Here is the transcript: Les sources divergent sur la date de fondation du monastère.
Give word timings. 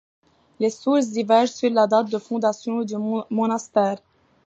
Les 0.59 0.71
sources 0.71 1.11
divergent 1.11 1.51
sur 1.55 1.69
la 1.69 1.85
date 1.85 2.09
de 2.09 2.17
fondation 2.17 2.81
du 2.81 2.95
monastère. 3.29 3.99